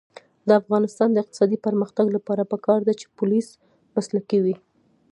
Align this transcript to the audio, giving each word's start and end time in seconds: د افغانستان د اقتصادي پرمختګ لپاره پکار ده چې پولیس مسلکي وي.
د 0.47 0.49
افغانستان 0.61 1.09
د 1.11 1.17
اقتصادي 1.23 1.57
پرمختګ 1.65 2.05
لپاره 2.15 2.49
پکار 2.51 2.79
ده 2.87 2.93
چې 2.99 3.07
پولیس 3.17 3.47
مسلکي 3.95 4.39
وي. 4.43 4.55